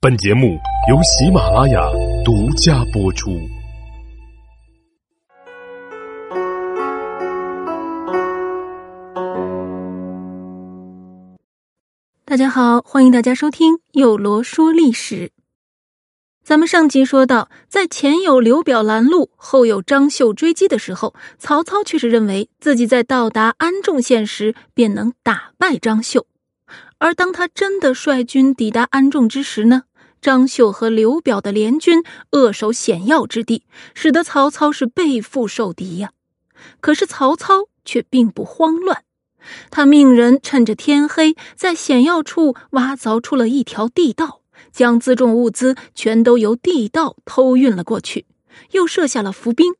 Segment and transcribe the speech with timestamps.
[0.00, 0.56] 本节目
[0.88, 1.82] 由喜马拉雅
[2.24, 3.36] 独家播出。
[12.24, 15.26] 大家好，欢迎大家收听《有罗说历史》。
[16.44, 26.24] 咱们上集说到，在前有刘表拦路，后有张绣追击的时候，曹操却是认为自己在到达安众县时便能打败张绣。
[26.98, 29.84] 而当他真的率军抵达安众之时呢？
[30.20, 33.62] 张绣和刘表的联军扼守险要之地，
[33.94, 36.10] 使得曹操是背腹受敌呀。
[36.80, 39.04] 可是曹操却并不慌乱，
[39.70, 44.40] 他命人趁着天黑，在险要处挖凿出了一条地道，
[44.72, 48.26] 将辎重物资全都由地道偷运了过去，
[48.72, 49.72] 又设下了伏兵。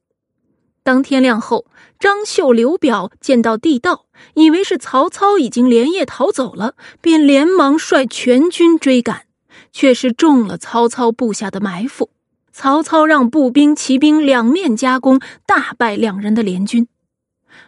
[0.89, 1.67] 当天亮后，
[1.99, 9.27] 张绣、刘表见到地道，以为是曹操已经连夜逃走了，便连忙率全军追赶。
[9.71, 12.09] 却是中了曹操布下的埋伏，
[12.53, 16.89] 曹操让步兵、骑兵两面夹攻，大败两人的联军。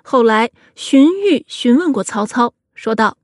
[0.03, 3.19] 后来荀彧询问过曹操，说道：“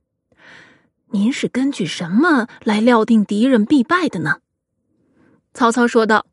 [1.09, 4.41] 您是根据什么来料定敌人必败的呢？”
[5.55, 6.27] 曹操说道：“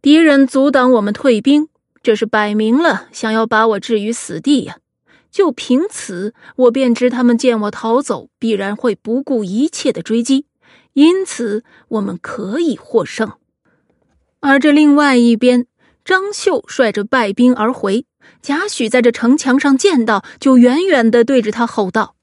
[0.00, 1.68] 敌人阻挡我们退兵，
[2.02, 4.78] 这是摆明了想要把我置于死地呀。
[5.30, 10.46] 就凭此，我便知他们见我逃走，必然会不顾一切的追击。”
[10.94, 13.34] 因此，我们可以获胜。
[14.40, 15.66] 而这另外一边，
[16.04, 18.04] 张绣率着败兵而回，
[18.42, 22.16] 贾诩在这城墙上见到，就远远的对着他吼道：“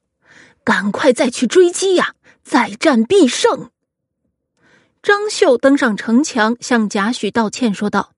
[0.65, 2.15] 赶快再去追击呀！
[2.43, 3.69] 再战必胜！”
[5.01, 8.11] 张绣登上城墙，向贾诩道歉说道：“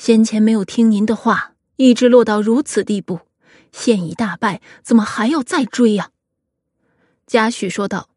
[0.00, 3.20] 先前没有听您的话，一直落到如此地步，
[3.70, 6.08] 现已大败，怎么还要再追呀？”
[7.28, 8.08] 贾诩说道。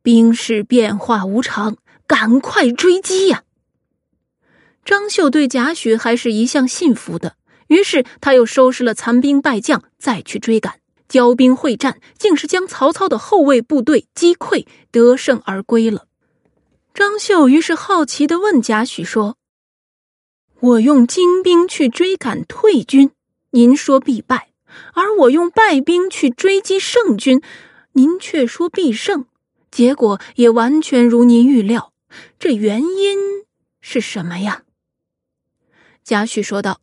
[0.00, 3.42] 兵势变化无常，赶快追击呀！
[4.82, 10.80] 张绣对贾诩还是一向信服的，于是他又收拾了残兵败将，再去追赶。
[11.06, 16.06] 交兵会战，竟是将曹操的后卫部队击溃，得胜而归了。
[16.94, 19.36] 张绣于是好奇的问贾诩说
[20.64, 23.10] ：“我用精兵去追赶退军，
[23.50, 24.48] 您说必败；
[24.94, 27.42] 而我用败兵去追击胜军，
[27.92, 29.26] 您却说必胜。”
[29.70, 31.92] 结果也完全如您预料，
[32.38, 33.44] 这原因
[33.82, 34.62] 是什么呀？
[36.02, 36.80] 贾诩说道：“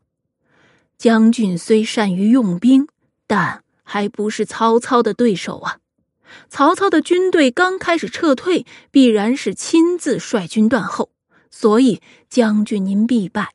[0.99, 2.87] 将军虽善于用兵，
[3.25, 5.79] 但还不是曹操的对手啊。
[6.49, 11.09] 曹操的军队刚开始撤退，必然是亲自率军断后，
[11.49, 11.99] 所以
[12.29, 13.53] 将军您必败。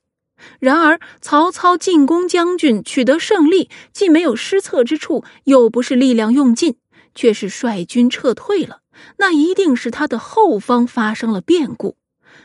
[0.58, 6.76] 然而曹操进攻将军，取得胜利，既没有失策之处，又不是力量用尽，
[7.14, 8.80] 却是率军撤退了。”
[9.18, 11.98] 那一定是他的后方发生了变故，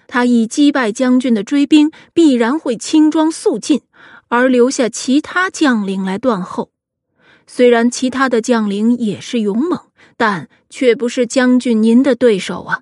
[0.07, 3.84] 他已击败将军的追兵，必然会轻装速进，
[4.28, 6.72] 而留下其他将领来断后。
[7.47, 9.79] 虽然其他的将领也是勇猛，
[10.18, 12.81] 但却不是将军您的对手啊。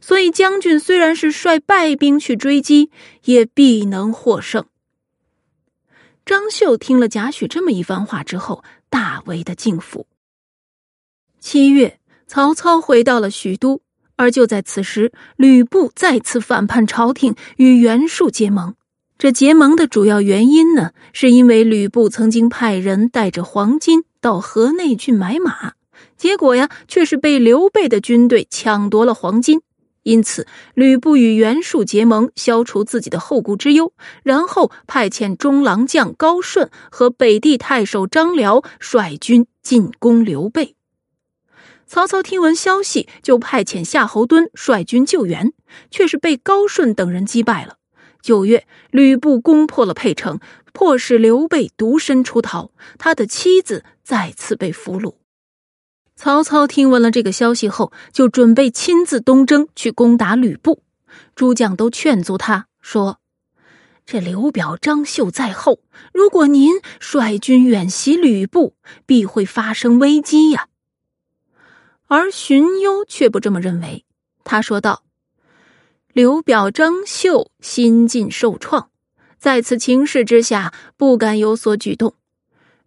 [0.00, 2.90] 所以将军虽然是率败兵去追击，
[3.24, 4.64] 也必能获胜。
[6.24, 10.06] 张绣听了贾诩这么一番话之后，大为的敬服。
[11.38, 11.98] 七月。
[12.30, 13.80] 曹操回到了许都，
[14.16, 18.74] 而就在此时，吕布再次反叛朝廷，与袁术结盟。
[19.16, 25.72] 这结盟的主要原因呢，是因为吕布曾经派人带着黄金到河内郡买马，
[26.18, 29.62] 结果呀，却是被刘备的军队抢夺了黄金。
[30.08, 33.92] 因此，吕布与袁术结盟，消除自己的后顾之忧，
[34.22, 40.76] 然后派遣中郎将高顺和北地太守张辽率军进攻刘备。
[41.86, 45.52] 曹操听闻消息，就派遣夏侯惇率军救援，
[45.90, 47.76] 却是被高顺等人击败了。
[48.22, 50.40] 九月，吕布攻破了沛城，
[50.72, 55.16] 迫使刘备独身出逃，他的妻子再次被俘虏。
[56.18, 60.82] 曹操听闻了这个消息后，就准备亲自东征去攻打吕布。
[61.36, 63.20] 诸将都劝阻他说
[64.04, 65.78] ：“这刘表、张绣在后，
[66.12, 68.74] 如果您率军远袭吕布，
[69.06, 70.66] 必会发生危机呀。”
[72.08, 74.04] 而荀攸却不这么认为，
[74.42, 75.04] 他说道
[76.12, 78.90] ：“刘表、张绣心境受创，
[79.38, 82.16] 在此情势之下，不敢有所举动。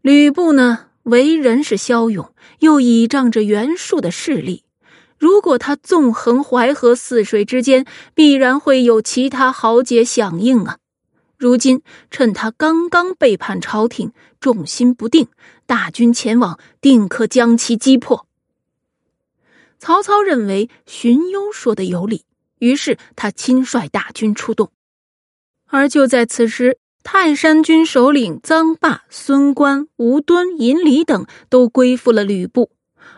[0.01, 4.63] 吕布呢，为人是骁勇，又倚仗着袁术的势力，
[5.17, 10.77] 如果他纵横淮河泗水之间，必然会有其他豪杰响应啊。
[11.37, 11.81] 如今
[12.11, 15.27] 趁他刚刚背叛朝廷，重心不定，
[15.65, 18.27] 大军前往，定可将其击破。”
[19.79, 22.25] 曹操认为荀攸说的有理，
[22.59, 24.71] 于是他亲率大军出动。
[25.65, 32.71] 而就在此时，泰山军首领臧霸、孙观、吴敦、尹礼等都归附了吕布。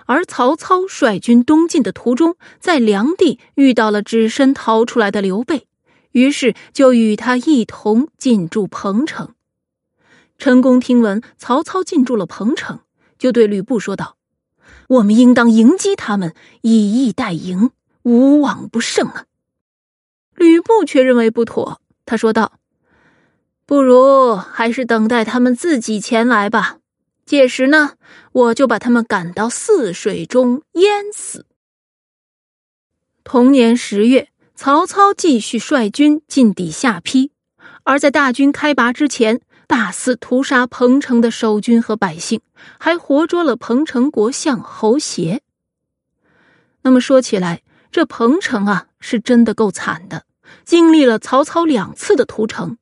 [0.06, 5.68] 而曹操率军东进的途中，在梁地遇到了只身逃出来的刘备，
[6.12, 9.34] 于是就与他一同进驻彭城。
[10.38, 12.80] 陈宫听闻曹操进驻了彭城，
[13.18, 14.18] 就对吕布说道
[14.90, 17.72] ：“我们应当迎击他们，以逸待迎，
[18.04, 19.26] 无往不胜啊！”
[20.36, 22.54] 吕布却认为不妥，他说道
[23.74, 26.78] ：“不如还是等待他们自己前来吧。”
[27.26, 27.94] 届时呢，
[28.32, 31.48] 我就把他们赶到泗水中淹死。
[33.24, 37.32] 同年十月，曹操继续率军进抵下邳，
[37.82, 42.42] 而在大军开拔之前，大肆屠杀彭城的守军和百姓，
[42.78, 45.42] 还活捉了彭城国相侯协。
[46.84, 50.26] 那么说起来，这彭城啊，是真的够惨的，
[50.64, 52.78] 经历了曹操两次的屠城。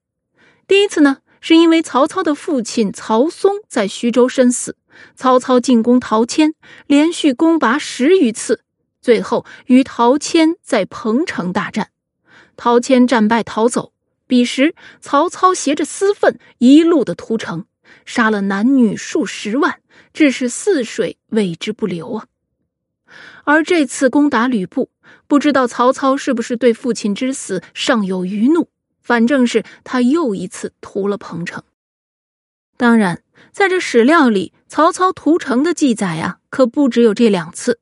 [0.71, 1.17] 第一次呢。
[1.41, 4.77] 是因为曹操的父亲曹嵩在徐州身死，
[5.15, 6.53] 曹操进攻陶谦，
[6.85, 8.61] 连续攻拔十余次，
[9.01, 11.89] 最后与陶谦在彭城大战，
[12.55, 13.91] 陶谦战败逃走。
[14.27, 17.65] 彼时曹操携着私愤一路的屠城，
[18.05, 19.81] 杀了男女数十万，
[20.13, 22.27] 致使泗水为之不流啊。
[23.43, 24.91] 而这次攻打吕布，
[25.27, 28.69] 不知道曹操是不是对父亲之死尚有余怒。
[29.11, 31.61] 反正是他又一次屠了彭城。
[32.77, 37.81] 当然，在这史料里，曹操屠城的记载啊，可不只有这两次。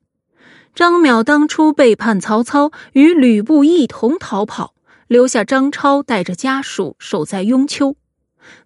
[0.74, 4.74] 张邈当初背叛曹操，与吕布一同逃跑，
[5.06, 7.94] 留下张超带着家属守在雍丘。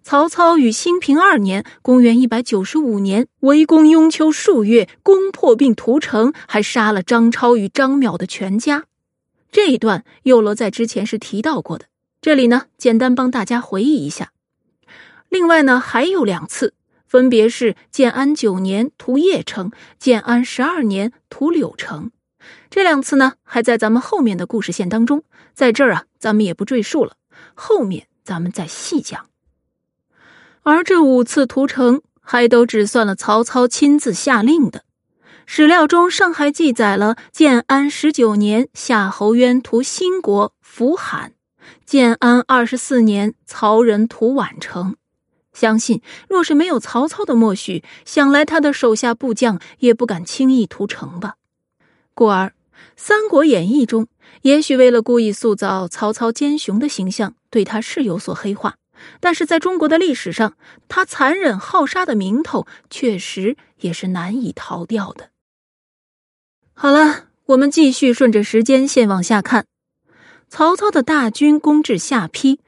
[0.01, 8.85] 曹操与兴平二年（公元一百九十五年）围攻雍丘数月，攻破并屠城，还杀了张超与张邈的全家。
[9.51, 11.85] 这一段，右罗在之前是提到过的。
[12.25, 14.31] 这里呢，简单帮大家回忆一下。
[15.29, 16.73] 另外呢，还有两次，
[17.05, 19.69] 分别是建安九年屠邺城，
[19.99, 22.09] 建安十二年屠柳城。
[22.71, 25.23] 这两次呢，还在咱们后面的故事线当中，
[25.53, 27.15] 在这儿啊，咱们也不赘述了，
[27.53, 29.27] 后面咱们再细讲。
[30.63, 34.83] 而这五次屠城，还都只算了曹操亲自下令的。
[35.45, 41.33] 史料中尚还记载了建安十九年夏侯渊屠新国扶罕。
[41.85, 44.95] 建安二十四年，曹仁屠宛城。
[45.53, 51.35] 相信若是没有曹操的默许，想来他的手下部将也不敢轻易屠城吧。
[52.13, 52.47] 故而，
[52.97, 54.07] 《三国演义》中
[54.41, 58.71] 也许为了故意塑造曹操奸雄的形象，对他是有所黑化；
[59.19, 60.57] 但是在中国的历史上，
[60.89, 65.29] 他残忍好杀的名头确实也是难以逃掉的。
[66.73, 69.65] 好了，我们继续顺着时间线往下看。
[70.57, 72.59] 曹操的大军攻至下邳，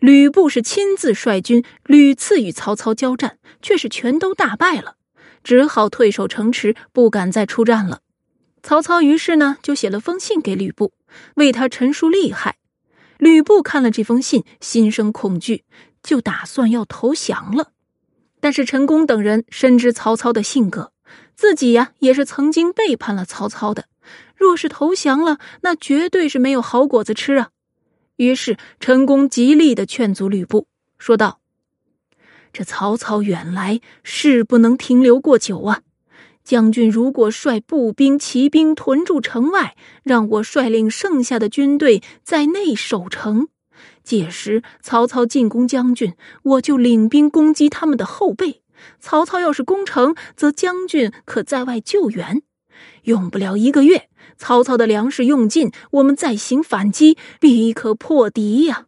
[0.00, 4.96] 吕布是亲自率军屡次与曹操交战，却是全都大败了，
[5.44, 8.00] 只好退守城池，不敢再出战了。
[8.64, 10.92] 曹操于是呢，就写了封信给吕布，
[11.36, 12.56] 为他陈述利害。
[13.16, 15.62] 吕布看了这封信，心生恐惧，
[16.02, 17.70] 就打算要投降了。
[18.40, 20.90] 但是陈宫等人深知曹操的性格，
[21.36, 23.84] 自己呀也是曾经背叛了曹操的。
[24.36, 27.50] 若是投降了，那绝对是没有好果子吃啊！
[28.16, 31.40] 于是陈宫极力的劝阻吕布，说道
[32.52, 35.80] ：“这曹操远来，势不能停留过久啊！
[36.44, 39.74] 将军如果率步兵、骑兵屯驻城外，
[40.04, 43.48] 让我率领剩下的军队在内守城，
[44.04, 48.62] 届时曹操进攻将军，我就领兵攻击他们的后背。
[49.00, 52.42] 曹操要是攻城，则将军可在外救援。”
[53.04, 58.86] 用不了一个月，曹操的粮食用尽，我们再行反击，必可破敌呀。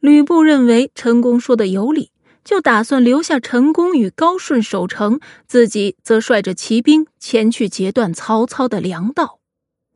[0.00, 2.10] 吕布认为陈宫说的有理，
[2.44, 9.40] 就打算留下陈宫与高顺守城，自己则率着骑兵前去截断曹操的粮道。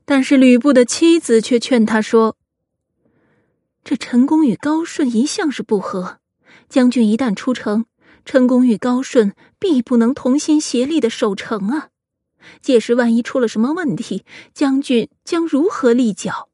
[0.04, 2.37] 但是吕布的妻子却劝他说
[3.85, 6.18] ：“这陈宫与高顺一向是不和，
[6.68, 7.85] 将军一旦出城，
[8.25, 11.89] 陈宫与高顺必不能同心协力的守城啊。”
[12.62, 16.49] 届时万一出了什么问题，将军将如何立脚？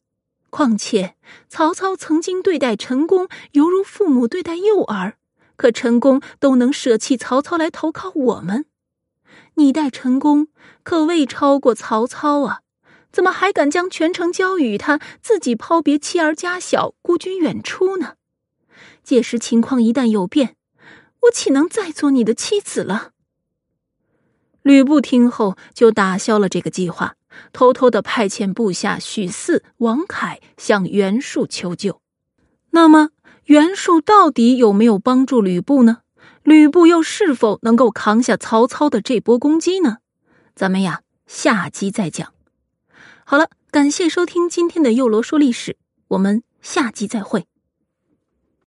[0.51, 1.17] 况且
[1.49, 5.19] 曹操曾经对待陈宫犹如父母对待幼儿，
[5.57, 8.65] 可陈宫都能舍弃曹操来投靠我们，
[9.55, 10.49] 你待陈宫
[10.83, 12.61] 可未超过曹操啊？
[13.13, 18.15] 怎么还敢将全城交与他，自己抛别妻儿家小，孤军远出呢？
[19.03, 20.57] 届时情况一旦有变，
[21.23, 23.13] 我岂能再做你的妻子了？
[24.67, 27.15] 吕布听后就打消了这个计划，
[27.53, 32.01] 偷偷的派遣部下许四、王凯向袁术求救。
[32.71, 33.11] 那么，
[33.45, 35.99] 袁术到底有没有帮助吕布呢？
[36.43, 39.99] 吕布又是否能够扛下曹操的这波攻击呢？
[40.57, 42.33] 咱们呀，下集再讲。
[43.25, 45.73] 好了，感谢收听今天的《幼罗说历史》，
[46.09, 47.47] 我们下集再会。